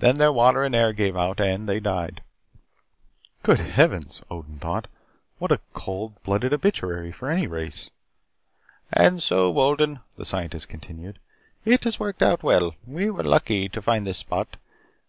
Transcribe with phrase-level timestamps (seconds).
[0.00, 2.24] Then their water and air gave out and they died."
[3.44, 4.88] Good heavens, Odin thought,
[5.38, 7.92] what a cold blooded obituary for any race!
[8.92, 11.20] "And so, Wolden," the Scientist continued,
[11.64, 12.74] "it has worked out well.
[12.88, 14.56] We were lucky to find this spot.